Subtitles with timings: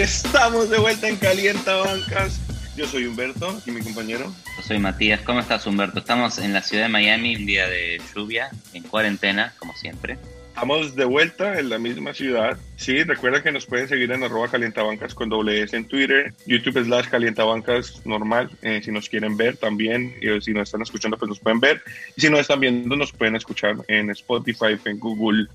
[0.00, 2.40] estamos de vuelta en Calienta Bancas.
[2.74, 4.32] Yo soy Humberto y mi compañero.
[4.56, 5.20] Yo soy Matías.
[5.20, 5.98] ¿Cómo estás, Humberto?
[5.98, 10.16] Estamos en la ciudad de Miami, un día de lluvia, en cuarentena, como siempre.
[10.48, 12.56] Estamos de vuelta en la misma ciudad.
[12.76, 16.82] Sí, recuerda que nos pueden seguir en arroba calientabancas con doble S en Twitter, YouTube
[16.82, 21.28] slash calientabancas normal, eh, si nos quieren ver también, y si nos están escuchando pues
[21.28, 21.82] nos pueden ver,
[22.16, 25.46] y si no están viendo nos pueden escuchar en Spotify, en Google,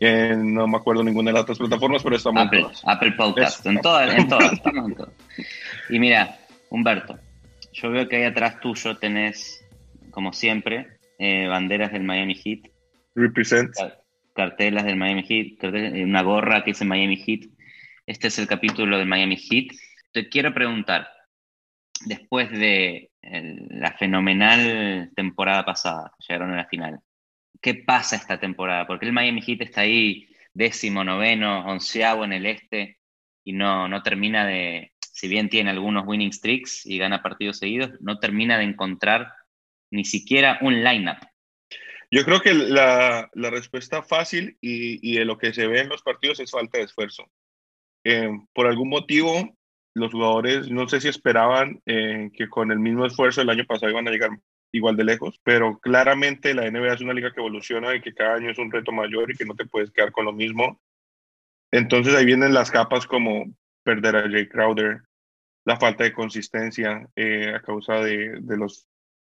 [0.00, 2.82] no me acuerdo ninguna de las otras plataformas, pero estamos Apple, en todas.
[2.86, 5.12] Apple Podcast, en todas, en todas, estamos en todas.
[5.90, 6.38] Y mira,
[6.70, 7.18] Humberto,
[7.72, 9.64] yo veo que ahí atrás tuyo tenés,
[10.10, 12.70] como siempre, eh, banderas del Miami Heat.
[13.14, 13.74] Represent.
[14.34, 15.64] Cartelas del Miami Heat,
[16.04, 17.50] una gorra que dice Miami Heat.
[18.06, 19.76] Este es el capítulo del Miami Heat.
[20.12, 21.08] Te quiero preguntar,
[22.06, 27.00] después de la fenomenal temporada pasada, llegaron a la final,
[27.60, 32.46] qué pasa esta temporada, porque el Miami Heat está ahí décimo, noveno, onceavo en el
[32.46, 32.98] este
[33.44, 37.92] y no, no termina de, si bien tiene algunos winning streaks y gana partidos seguidos,
[38.00, 39.32] no termina de encontrar
[39.90, 41.18] ni siquiera un lineup.
[42.10, 45.88] Yo creo que la, la respuesta fácil y, y, de lo que se ve en
[45.88, 47.30] los partidos es falta de esfuerzo.
[48.04, 49.56] Eh, por algún motivo,
[49.94, 53.90] los jugadores no sé si esperaban eh, que con el mismo esfuerzo del año pasado
[53.90, 54.30] iban a llegar
[54.72, 58.34] igual de lejos, pero claramente la NBA es una liga que evoluciona y que cada
[58.34, 60.80] año es un reto mayor y que no te puedes quedar con lo mismo.
[61.70, 63.46] Entonces ahí vienen las capas como
[63.82, 65.02] perder a Jay Crowder,
[65.64, 68.86] la falta de consistencia eh, a causa de, de, los,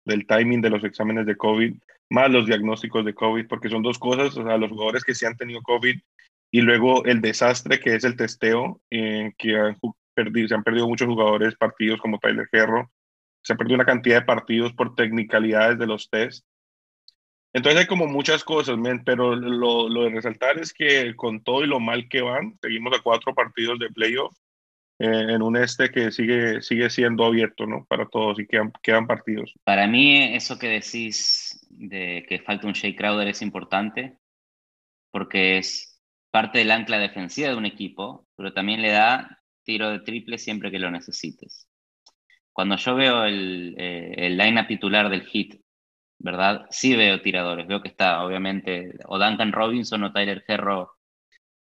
[0.05, 1.75] del timing de los exámenes de COVID,
[2.09, 5.25] más los diagnósticos de COVID, porque son dos cosas, o sea, los jugadores que sí
[5.25, 5.97] han tenido COVID
[6.52, 9.77] y luego el desastre que es el testeo, eh, que han
[10.14, 12.92] perdido, se han perdido muchos jugadores partidos como Tyler Herro,
[13.45, 16.43] se ha perdido una cantidad de partidos por tecnicalidades de los test.
[17.53, 21.67] Entonces hay como muchas cosas, pero lo, lo, de resaltar es que con todo y
[21.67, 24.36] lo mal que van, seguimos a cuatro partidos de playoff
[24.97, 27.86] eh, en un este que sigue, sigue siendo abierto ¿no?
[27.86, 29.53] para todos y quedan, quedan partidos.
[29.64, 34.17] Para mí eso que decís de que falta un Shea Crowder es importante
[35.11, 39.99] porque es parte del ancla defensiva de un equipo, pero también le da tiro de
[39.99, 41.67] triple siempre que lo necesites
[42.55, 45.61] cuando yo veo el, eh, el line titular del hit,
[46.20, 46.66] ¿verdad?
[46.70, 50.95] Sí veo tiradores, veo que está obviamente o Duncan Robinson o Tyler Herro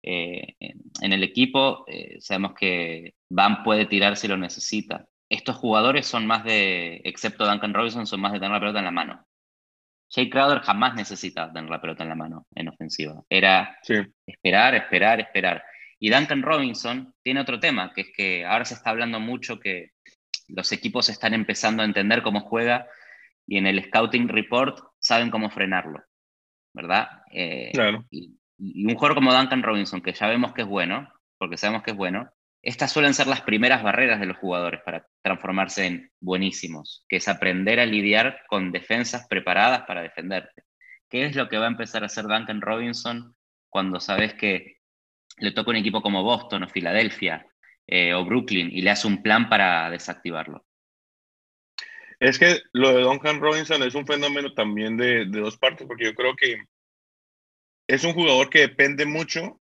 [0.02, 1.84] eh, en el equipo.
[1.86, 5.06] Eh, sabemos que Van puede tirar si lo necesita.
[5.28, 8.84] Estos jugadores son más de, excepto Duncan Robinson, son más de tener la pelota en
[8.86, 9.24] la mano.
[10.08, 13.22] Jay Crowder jamás necesitaba tener la pelota en la mano en ofensiva.
[13.28, 13.78] Era
[14.26, 15.62] esperar, esperar, esperar.
[16.00, 19.92] Y Duncan Robinson tiene otro tema, que es que ahora se está hablando mucho que
[20.54, 22.86] los equipos están empezando a entender cómo juega
[23.46, 26.02] y en el scouting report saben cómo frenarlo,
[26.74, 27.08] ¿verdad?
[27.32, 28.04] Eh, claro.
[28.10, 31.92] Y, un jugador como Duncan Robinson, que ya vemos que es bueno, porque sabemos que
[31.92, 32.30] es bueno,
[32.62, 37.28] estas suelen ser las primeras barreras de los jugadores para transformarse en buenísimos, que es
[37.28, 40.64] aprender a lidiar con defensas preparadas para defenderte.
[41.08, 43.34] ¿Qué es lo que va a empezar a hacer Duncan Robinson
[43.70, 44.76] cuando sabes que
[45.38, 47.49] le toca un equipo como Boston o Filadelfia
[47.90, 50.64] eh, o Brooklyn y le hace un plan para desactivarlo.
[52.20, 56.04] Es que lo de Duncan Robinson es un fenómeno también de, de, dos partes, porque
[56.04, 56.62] yo creo que
[57.88, 59.60] es un jugador que depende mucho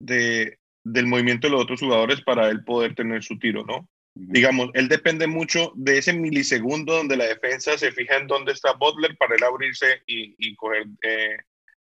[0.00, 3.88] de, del movimiento de los otros jugadores para él poder tener su tiro, ¿no?
[4.14, 8.72] Digamos, él depende mucho de ese milisegundo donde la defensa se fija en dónde está
[8.72, 11.36] Butler para él abrirse y, y coger eh,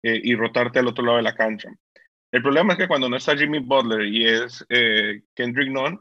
[0.03, 1.69] eh, y rotarte al otro lado de la cancha.
[2.31, 5.99] El problema es que cuando no está Jimmy Butler y es eh, Kendrick Nunn,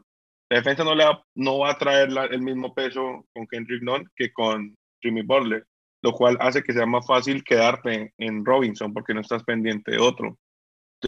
[0.49, 4.09] la defensa no, le va, no va a traer el mismo peso con Kendrick Nunn
[4.15, 5.65] que con Jimmy Butler,
[6.03, 9.99] lo cual hace que sea más fácil quedarte en, Robinson porque no estás pendiente de
[9.99, 10.37] otro.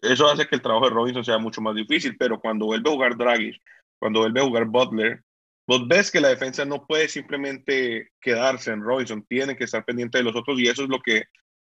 [0.01, 2.93] Eso hace que el trabajo de Robinson sea mucho más difícil, pero cuando vuelve a
[2.93, 3.59] jugar Draghi,
[3.99, 5.21] cuando vuelve a jugar Butler,
[5.67, 10.17] vos ves que la defensa no puede simplemente quedarse en Robinson, tiene que estar pendiente
[10.17, 11.25] de los otros y eso es lo que,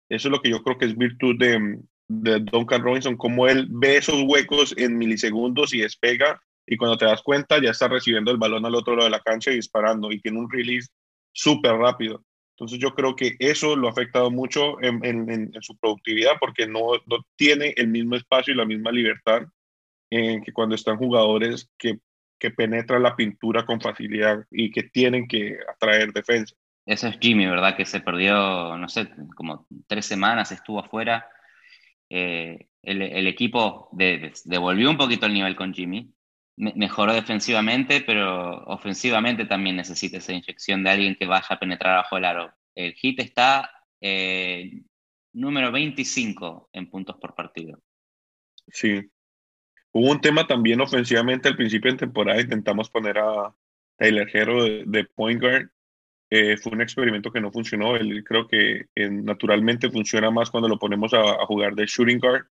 [0.08, 1.80] eso es lo que yo creo que es virtud de,
[2.20, 7.06] de Duncan Robinson, como él ve esos huecos en milisegundos y despega, y cuando te
[7.06, 10.12] das cuenta ya está recibiendo el balón al otro lado de la cancha y disparando,
[10.12, 10.88] y tiene un release
[11.32, 12.22] súper rápido.
[12.56, 16.90] Entonces yo creo que eso lo ha afectado mucho en, su productividad porque no,
[17.34, 19.42] tiene el mismo espacio y la misma libertad
[20.10, 21.98] que cuando están jugadores que,
[22.38, 26.54] que penetran la pintura con facilidad y que tienen que atraer defensa.
[26.84, 27.76] Eso es Jimmy, ¿verdad?
[27.76, 31.26] Que se perdió, no sé, como tres semanas, estuvo afuera
[32.14, 36.12] eh, el, equipo devolvió un poquito el nivel con Jimmy,
[36.56, 42.18] mejoró defensivamente, pero ofensivamente también necesita esa inyección de alguien que vaya a penetrar bajo
[42.18, 42.52] el aro.
[42.74, 43.70] El hit está
[44.02, 44.82] eh,
[45.32, 47.80] número 25 en puntos por partido.
[48.68, 49.10] Sí.
[49.92, 53.54] Hubo un tema también ofensivamente al principio de temporada, intentamos poner a
[53.96, 55.70] Tyler Hero de, point guard.
[56.34, 57.94] Eh, fue un experimento que no funcionó.
[57.94, 62.46] Él creo que eh, naturalmente funciona más cuando lo ponemos a, jugar de shooting guard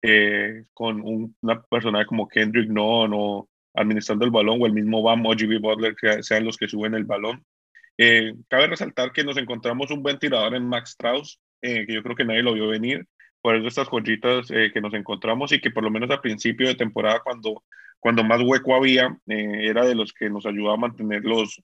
[0.00, 5.26] eh, con una persona como Kendrick Nunn o administrando el balón o el mismo Bam
[5.26, 7.44] o GB Butler que sean los que suben el balón.
[8.48, 12.24] cabe resaltar que nos encontramos un buen tirador en Max Strauss, que yo creo que
[12.24, 13.06] nadie lo vio venir
[13.42, 16.74] por eso estas joyitas que nos encontramos y que por lo menos al principio de
[16.74, 17.62] temporada, cuando,
[18.00, 21.60] cuando más hueco había, era de los que nos ayudaba a mantener los,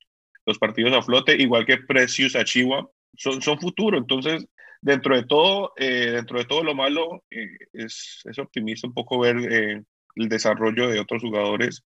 [0.50, 3.98] los partidos a flote, igual que Precious Achiwa, son, son futuro.
[3.98, 4.46] Entonces,
[4.80, 9.36] dentro de todo, eh, dentro de todo lo malo, es, es optimista un poco ver
[10.16, 11.84] el desarrollo de otros jugadores.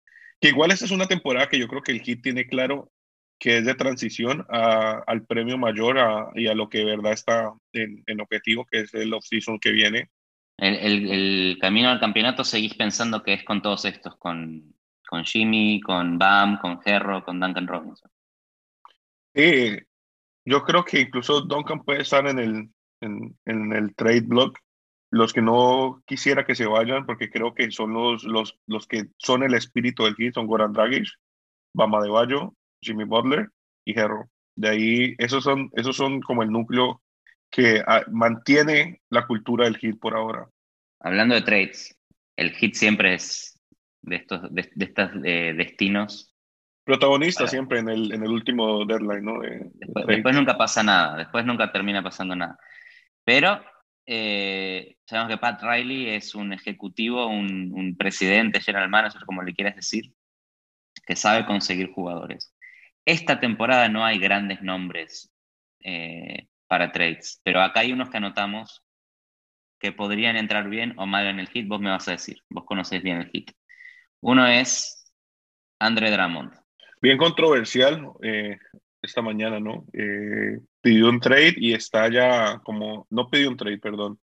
[0.40, 2.90] Que igual esta es una temporada que yo creo que el Heat tiene claro
[3.38, 5.98] que es de transición a, al premio mayor
[6.34, 9.72] y a lo que de verdad está en, en objetivo, que es el off-season que
[9.72, 10.10] viene.
[10.56, 14.74] El, el, el, camino al campeonato seguís pensando que es con todos estos, con,
[15.06, 18.10] con Jimmy, con Bam, con Herro, con Duncan Robinson.
[19.36, 19.76] Sí,
[20.46, 22.70] yo creo que incluso Duncan puede estar en el,
[23.02, 24.58] en, en el trade block.
[25.10, 29.08] Los que no quisiera que se vayan, porque creo que son los, los, los que
[29.18, 31.06] son el espíritu del hit, son Goran Dragic,
[31.74, 33.50] Bama de Bayo, Jimmy Butler
[33.84, 34.30] y Herro.
[34.56, 37.02] De ahí, esos son, esos son como el núcleo
[37.50, 40.48] que ah, mantiene la cultura del hit por ahora.
[41.00, 41.94] Hablando de trades,
[42.36, 43.60] el hit siempre es
[44.00, 46.34] de estos, de, estos eh, destinos.
[46.86, 49.40] Protagonista siempre en el, en el último deadline, ¿no?
[50.06, 52.60] después, nunca pasa nada, después nunca termina pasando nada.
[53.24, 53.60] Pero
[54.06, 59.52] eh, sabemos que Pat Riley es un ejecutivo, un, un presidente, general manager, como le
[59.52, 60.14] quieras decir,
[61.04, 62.54] que sabe conseguir jugadores.
[63.04, 65.32] Esta temporada no hay grandes nombres
[65.80, 68.84] eh, para trades, pero acá hay unos que anotamos
[69.80, 71.66] que podrían entrar bien o mal en el hit.
[71.66, 73.50] Vos me vas a decir, vos conocés bien el hit.
[74.20, 75.12] Uno es
[75.80, 76.65] Andre Drummond.
[77.00, 78.58] Bien controversial eh,
[79.02, 79.86] esta mañana, ¿no?
[79.92, 84.18] Eh, pidió un trade y está ya como, no pidió un trade, perdón.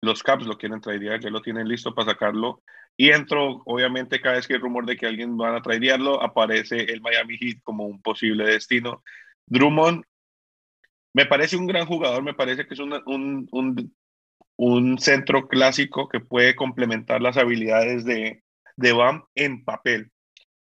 [0.00, 2.62] Los Caps lo quieren tradear, ya lo tienen listo para sacarlo
[2.96, 6.84] y entro, obviamente, cada vez que hay rumor de que alguien va a tradearlo, aparece
[6.84, 9.02] el Miami Heat como un posible destino.
[9.46, 10.02] Drummond
[11.12, 13.94] me parece un gran jugador, me parece que es un, un,
[14.56, 18.42] un, centro clásico que puede complementar las habilidades de,
[18.76, 20.10] de Bam en papel.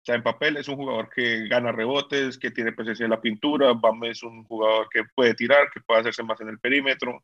[0.00, 3.20] O sea, en papel es un jugador que gana rebotes, que tiene presencia en la
[3.20, 3.74] pintura.
[3.74, 7.22] Bam es un jugador que puede tirar, que puede hacerse más en el perímetro.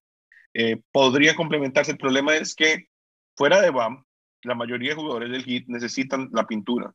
[0.53, 1.93] Eh, podría complementarse.
[1.93, 2.89] El problema es que
[3.35, 4.05] fuera de Bam,
[4.43, 6.93] la mayoría de jugadores del Heat necesitan la pintura.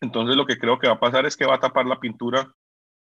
[0.00, 2.52] Entonces lo que creo que va a pasar es que va a tapar la pintura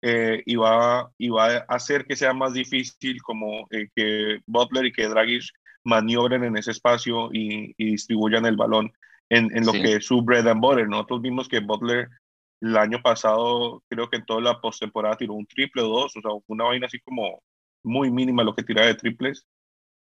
[0.02, 4.86] eh, y, va, y va a hacer que sea más difícil como eh, que Butler
[4.86, 5.44] y que Dragic
[5.84, 8.92] maniobren en ese espacio y, distribuyan el balón
[9.34, 10.88] en, en lo que es su bread and butter.
[10.88, 12.10] Nosotros vimos que Butler
[12.62, 16.22] el año pasado, creo que en toda la postemporada tiró un triple o dos, o
[16.22, 17.44] sea, una vaina así como
[17.84, 19.46] muy mínima lo que tira de triples.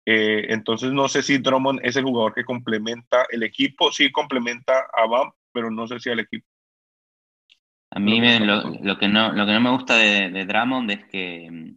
[0.06, 4.88] Eh, entonces no sé si Drummond es el jugador que complementa el equipo, sí complementa
[4.94, 6.45] a Bam, pero no sé si al equipo.
[7.91, 11.75] A mí lo, que, no, lo que no me gusta de, Drummond es que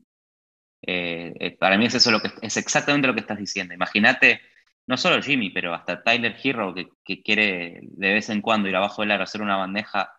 [0.86, 3.74] eh, eh, para mí es eso lo que es exactamente lo que estás diciendo.
[3.74, 4.40] Imagínate,
[4.86, 8.76] no solo Jimmy, pero hasta Tyler Hero que, que, quiere de vez en cuando ir
[8.76, 10.12] abajo del aro hacer una bandeja,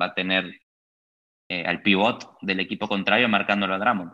[0.00, 0.60] va a tener
[1.48, 4.12] al pivot del equipo contrario marcándolo a Drummond.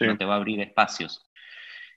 [0.00, 1.26] No te va a abrir espacios.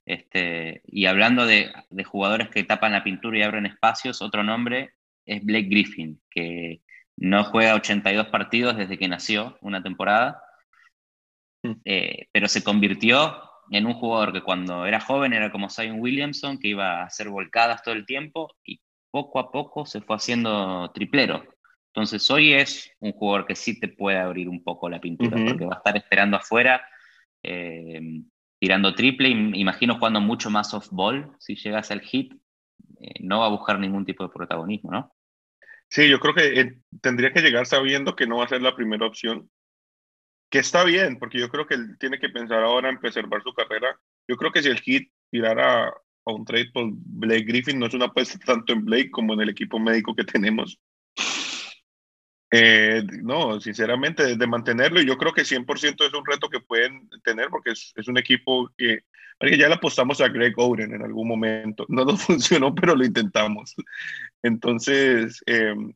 [0.06, 1.74] Este, y hablando de,
[2.06, 4.94] jugadores que tapan la pintura y abren espacios, otro nombre
[5.26, 6.82] es Blake Griffin, que
[7.18, 10.42] no juega 82 partidos desde que nació una temporada,
[11.64, 11.72] mm.
[11.86, 13.42] eh, pero se convirtió
[13.72, 17.30] en un jugador que cuando era joven era como Zion Williamson, que iba a hacer
[17.30, 18.80] volcadas todo el tiempo y
[19.12, 21.44] poco a poco se fue haciendo triplero.
[21.94, 25.66] Entonces hoy es un jugador que sí te puede abrir un poco la pintura, porque
[25.66, 26.86] va a estar esperando afuera.
[27.42, 28.02] Eh,
[28.60, 32.34] tirando triple, imagino jugando mucho más off-ball, si llegas al hit,
[33.00, 35.16] eh, no va a buscar ningún tipo de protagonismo, ¿no?
[35.88, 38.76] Sí, yo creo que eh, tendría que llegar sabiendo que no va a ser la
[38.76, 39.50] primera opción,
[40.50, 43.54] que está bien, porque yo creo que él tiene que pensar ahora en preservar su
[43.54, 44.00] carrera.
[44.28, 47.94] Yo creo que si el hit tirara a un trade por Blake Griffin, no es
[47.94, 50.80] una apuesta tanto en Blake como en el equipo médico que tenemos.
[52.52, 57.50] Eh, no, sinceramente, de mantenerlo, yo creo que 100% es un reto que pueden tener
[57.50, 59.02] porque es, es un equipo que,
[59.42, 61.86] ya le apostamos a Greg Oden en algún momento.
[61.90, 63.76] No nos funcionó, pero lo intentamos.
[64.42, 65.94] Entonces, em,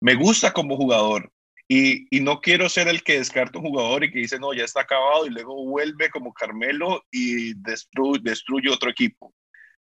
[0.00, 1.31] me gusta como jugador
[1.74, 4.82] y, no quiero ser el que descarta un jugador y que dice, no, ya está
[4.82, 9.32] acabado y luego vuelve como Carmelo y destruye, otro equipo.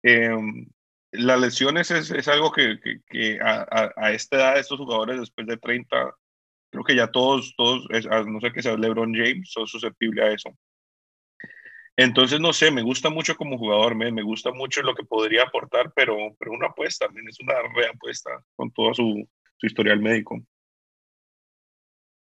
[0.04, 0.30] Eh,
[1.12, 2.78] las lesiones es, algo que,
[3.08, 6.16] que, a, a, esta edad, estos jugadores después de 30,
[6.70, 7.88] creo que ya todos, todos,
[8.28, 10.50] no sé que sea LeBron James, son susceptibles a eso.
[11.98, 15.44] Entonces, no sé, me gusta mucho como jugador, me, me gusta mucho lo que podría
[15.44, 19.28] aportar, pero, pero una apuesta, es una reapuesta con todo su,
[19.58, 20.40] su historial médico.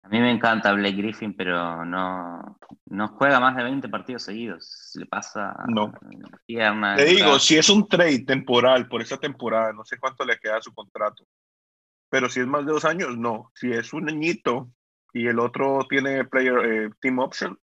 [0.05, 4.91] A mí me encanta Blake Griffin, pero no, no juega más de 20 partidos seguidos.
[4.95, 5.55] Le pasa.
[5.69, 5.93] No.
[6.47, 10.57] Te digo, si es un trade temporal por esa temporada, no sé cuánto le queda
[10.57, 11.25] a su contrato.
[12.11, 13.53] Pero si es más de dos años, no.
[13.55, 14.73] Si es un añito
[15.13, 17.59] y el otro tiene player eh, team option,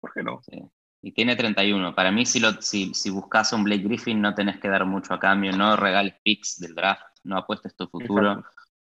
[0.00, 0.40] ¿por qué no?
[0.42, 0.62] Sí.
[1.02, 1.94] Y tiene 31.
[1.94, 5.12] Para mí, si, lo, si, si buscas un Blake Griffin, no tenés que dar mucho
[5.12, 5.52] a cambio.
[5.52, 7.04] No regales picks del draft.
[7.24, 8.42] No apuestes tu futuro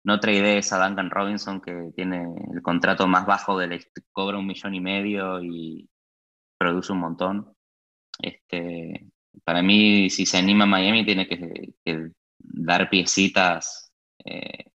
[0.03, 4.75] no tradees a Duncan Robinson, que tiene el contrato más bajo del cobra un millón
[4.75, 5.89] y medio y
[6.57, 7.53] produce un montón.
[8.21, 9.07] Este,
[9.43, 11.73] para mí, si se anima Miami, tiene que,
[12.37, 13.91] dar piecitas
[14.25, 14.71] eh,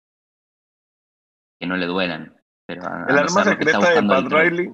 [1.60, 2.36] que no le duelan.
[2.65, 4.72] Pero el arma secreta de Pat Riley,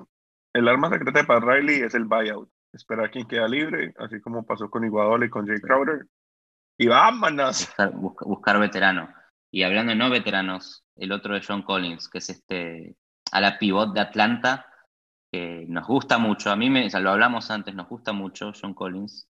[0.54, 2.50] el arma secreta de Pat Riley es el buyout.
[2.72, 6.06] Esperar a quien queda libre, así como pasó con Iguadola y con Jay Crowder.
[6.78, 7.68] Y vámonos.
[7.94, 9.10] Buscar, buscar veterano.
[9.52, 12.96] Y hablando de no veteranos, el otro es John Collins, que es este
[13.32, 14.66] a la pivot de Atlanta,
[15.32, 16.52] que nos gusta mucho.
[16.52, 19.28] A mí, me, lo hablamos antes, nos gusta mucho John Collins,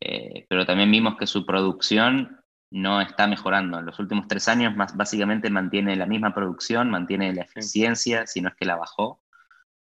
[0.00, 3.78] eh, pero también vimos que su producción no está mejorando.
[3.78, 8.40] En los últimos tres años, más, básicamente mantiene la misma producción, mantiene la eficiencia, si
[8.40, 9.22] no es que la bajó,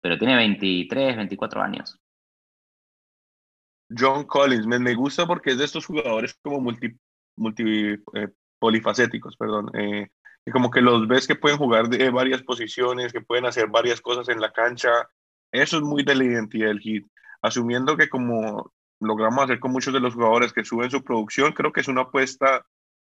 [0.00, 1.98] pero tiene 23, 24 años.
[3.96, 6.88] John Collins, me, me gusta porque es de estos jugadores como multi,
[7.36, 7.62] multi
[8.14, 9.70] eh, polifacéticos, perdón.
[9.74, 10.08] Eh,
[10.52, 14.28] como que los ves que pueden jugar de varias posiciones, que pueden hacer varias cosas
[14.28, 14.90] en la cancha.
[15.50, 17.06] Eso es muy de la identidad del hit.
[17.42, 21.72] Asumiendo que como logramos hacer con muchos de los jugadores que suben su producción, creo
[21.72, 22.64] que es una apuesta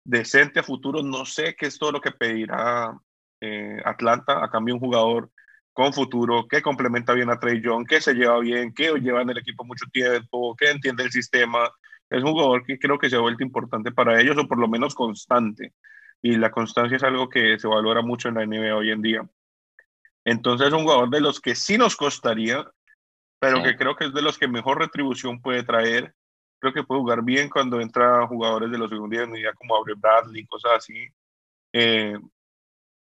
[0.03, 1.03] decente a futuro.
[1.03, 2.97] No sé qué es todo lo que pedirá
[3.39, 5.31] eh, Atlanta a cambio de un jugador
[5.73, 9.29] con futuro, que complementa bien a Trey Young, que se lleva bien, que lleva en
[9.29, 11.69] el equipo mucho tiempo, que entiende el sistema,
[12.11, 14.67] es un jugador que creo que se ha vuelto importante para ellos o por lo
[14.67, 15.73] menos constante.
[16.21, 19.29] Y la constancia es algo que se valora mucho en la NBA hoy en día.
[20.25, 22.69] Entonces es un jugador de los que sí nos costaría,
[23.39, 26.13] pero que creo que es de los que mejor retribución puede traer.
[26.59, 30.45] Creo que puede jugar bien cuando entra jugadores de los segundos unidad como Abre Bradley,
[30.45, 31.07] cosas así.
[31.71, 32.19] Eh,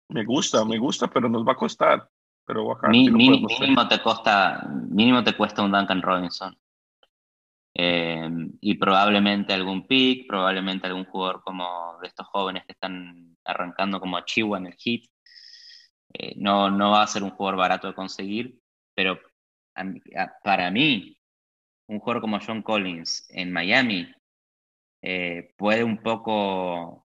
[0.10, 2.08] me gusta, me gusta, pero nos va a costar.
[2.46, 6.56] Pero mínimo, te costa, mínimo te cuesta un Duncan Robinson.
[7.82, 14.02] Eh, y probablemente algún pick, probablemente algún jugador como de estos jóvenes que están arrancando
[14.02, 15.10] como a Chihuahua en el hit.
[16.14, 18.60] Eh, no, no va a ser un jugador barato de conseguir,
[18.94, 19.22] pero
[20.44, 21.18] para mí,
[21.88, 24.14] un jugador como John Collins en Miami
[25.02, 27.08] eh, puede un poco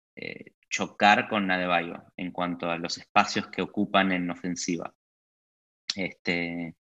[0.68, 4.92] chocar con Adebayo en cuanto a los espacios que ocupan en ofensiva.
[5.94, 6.74] Este,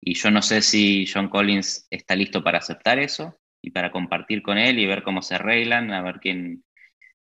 [0.00, 4.42] y yo no sé si John Collins está listo para aceptar eso y para compartir
[4.42, 6.64] con él y ver cómo se arreglan, a ver quién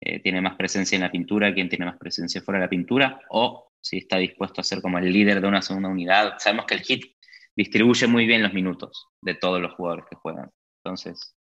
[0.01, 3.21] eh, tiene más presencia en la pintura, quién tiene más presencia fuera de la pintura,
[3.29, 6.35] o si está dispuesto a ser como el líder de una segunda unidad.
[6.39, 7.17] Sabemos que el Hit
[7.57, 10.51] distribuye muy bien los minutos de todos los jugadores que juegan.
[10.85, 11.35] Entonces,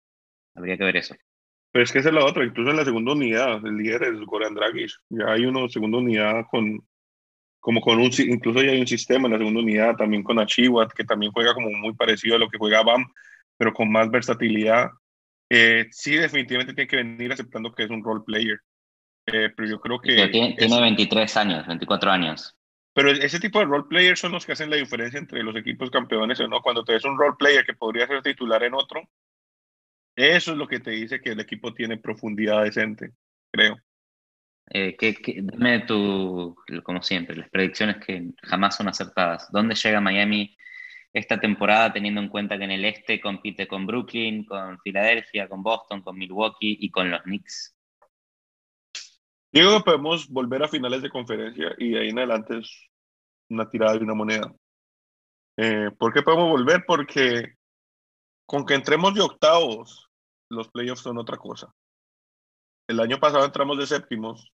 [0.55, 1.15] habría que ver eso.
[1.73, 4.21] Pero es que esa es la otra, incluso en la segunda unidad, el líder es
[4.21, 4.93] Goran Dragic.
[5.11, 6.87] Ya hay uno segunda unidad con
[7.67, 10.93] como con un, incluso ya hay un sistema en la segunda unidad también con Achiwat,
[10.93, 13.05] que también juega como muy parecido a lo que juega BAM,
[13.59, 14.91] pero con más versatilidad.
[15.51, 18.61] Eh, sí, definitivamente tiene que venir aceptando que es un role player.
[19.27, 20.29] Eh, pero yo creo que...
[20.29, 22.57] tiene, tiene 23 años, 24 años.
[22.95, 25.91] Pero ese tipo de role players son los que hacen la diferencia entre los equipos
[25.91, 26.63] campeones o no.
[26.63, 29.03] Cuando te ves un role player que podría ser titular en otro,
[30.15, 33.11] eso es lo que te dice que el equipo tiene profundidad decente,
[33.51, 33.77] creo.
[34.69, 39.51] Eh, que, dime tu, como siempre, las predicciones que jamás son acertadas.
[39.53, 40.57] ¿Dónde llega Miami
[41.13, 45.63] esta temporada teniendo en cuenta que en el este compite con Brooklyn, con Filadelfia, con
[45.63, 47.77] Boston, con Milwaukee y con los Knicks?
[49.53, 52.91] Digo que podemos volver a finales de conferencia y de ahí en adelante es
[53.49, 54.53] una tirada de una moneda.
[55.57, 56.85] Eh, ¿Por qué podemos volver?
[56.87, 57.55] Porque
[58.45, 60.11] con que entremos de octavos,
[60.51, 61.73] los playoffs son otra cosa.
[62.89, 64.53] El año pasado entramos de séptimos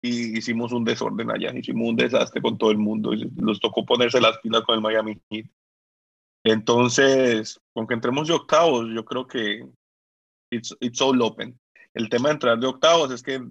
[0.00, 3.84] y hicimos un desorden allá, hicimos un desastre con todo el mundo, y nos tocó
[3.84, 5.46] ponerse las pilas con el Miami Heat.
[6.44, 9.66] Entonces, con que entremos de octavos, yo creo que
[10.50, 11.58] it's, it's all open.
[11.94, 13.42] El tema de entrar de octavos es que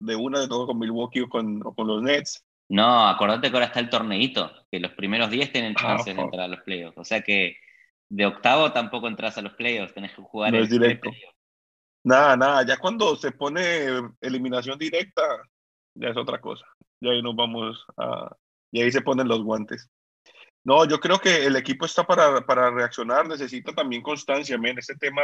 [0.00, 2.44] de una de todo con Milwaukee o con, con los Nets.
[2.68, 6.22] No, acordate que ahora está el torneito, que los primeros 10 tienen ah, chances de
[6.22, 6.98] entrar a los playoffs.
[6.98, 7.56] O sea que
[8.10, 11.10] de octavo tampoco entras a los playoffs, tenés que jugar no es directo.
[12.04, 13.86] Nada, nada, ya cuando se pone
[14.20, 15.22] eliminación directa,
[15.94, 16.66] ya es otra cosa.
[17.00, 18.34] Ya ahí nos vamos a...
[18.72, 19.88] Y ahí se ponen los guantes.
[20.64, 24.78] No, yo creo que el equipo está para, para reaccionar, necesita también constancia, men.
[24.78, 25.22] Este tema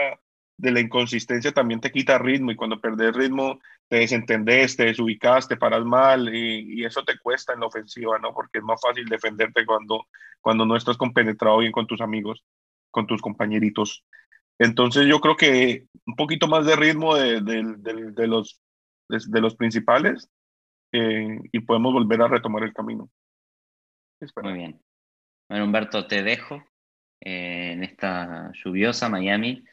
[0.61, 3.59] de la inconsistencia también te quita ritmo y cuando perdés ritmo
[3.89, 8.33] te desentendés, te desubicas, te paras mal y, eso te cuesta en la ofensiva, ¿no?
[8.35, 10.07] Porque es más fácil defenderte cuando,
[10.41, 12.45] cuando no estás compenetrado bien con tus amigos,
[12.91, 14.05] con tus compañeritos.
[14.59, 18.61] Entonces yo creo que un poquito más de ritmo de, de, los,
[19.09, 20.29] de, los principales
[20.93, 23.11] eh, y podemos volver a retomar el camino.
[24.43, 24.81] Muy bien.
[25.49, 26.63] Bueno, Humberto, te dejo
[27.21, 29.65] eh, en esta lluviosa Miami.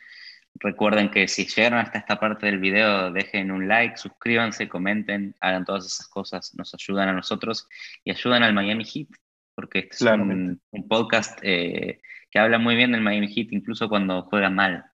[0.56, 5.66] Recuerden que si llegaron hasta esta parte del video, dejen un like, suscríbanse, comenten, hagan
[5.66, 7.68] todas esas cosas, nos ayudan a nosotros
[8.04, 9.10] y ayudan al Miami Heat,
[9.54, 14.24] porque este es un, podcast eh, que habla muy bien del Miami Heat, incluso cuando
[14.24, 14.86] juega mal.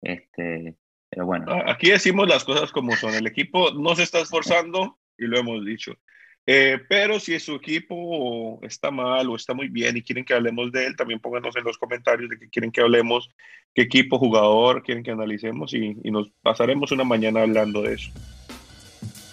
[0.00, 0.76] Este,
[1.10, 1.46] pero bueno.
[1.66, 3.14] Aquí decimos las cosas como son.
[3.14, 5.98] El equipo no se está esforzando y lo hemos dicho.
[6.46, 10.72] Eh, pero si su equipo está mal o está muy bien y quieren que hablemos
[10.72, 13.28] de él, también pónganos en los comentarios de que quieren que hablemos,
[13.74, 18.10] qué equipo, jugador quieren que analicemos y, y nos pasaremos una mañana hablando de eso.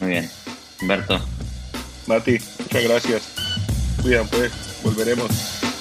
[0.02, 0.26] Muy bien.
[0.82, 1.20] Humberto.
[2.08, 3.36] Mati, muchas gracias.
[4.02, 5.75] Cuidan pues, volveremos.